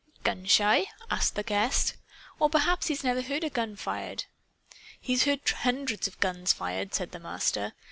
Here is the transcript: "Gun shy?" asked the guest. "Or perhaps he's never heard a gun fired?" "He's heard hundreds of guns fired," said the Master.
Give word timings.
"Gun 0.23 0.45
shy?" 0.47 0.87
asked 1.11 1.35
the 1.35 1.43
guest. 1.43 1.93
"Or 2.39 2.49
perhaps 2.49 2.87
he's 2.87 3.03
never 3.03 3.21
heard 3.21 3.43
a 3.43 3.51
gun 3.51 3.75
fired?" 3.75 4.25
"He's 4.99 5.25
heard 5.25 5.47
hundreds 5.47 6.07
of 6.07 6.19
guns 6.19 6.51
fired," 6.51 6.95
said 6.95 7.11
the 7.11 7.19
Master. 7.19 7.73